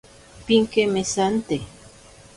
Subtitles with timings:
[0.45, 1.57] Pinkemesante.